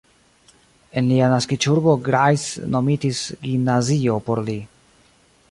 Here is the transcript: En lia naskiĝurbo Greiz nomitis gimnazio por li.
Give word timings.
En 1.01 1.09
lia 1.11 1.27
naskiĝurbo 1.33 1.93
Greiz 2.07 2.47
nomitis 2.77 3.23
gimnazio 3.45 4.19
por 4.31 4.43
li. 4.51 4.59